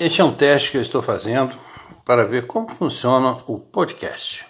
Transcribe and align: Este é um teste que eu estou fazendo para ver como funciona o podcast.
Este 0.00 0.20
é 0.20 0.24
um 0.24 0.32
teste 0.32 0.72
que 0.72 0.76
eu 0.76 0.82
estou 0.82 1.00
fazendo 1.00 1.54
para 2.04 2.26
ver 2.26 2.48
como 2.48 2.68
funciona 2.68 3.38
o 3.46 3.58
podcast. 3.58 4.44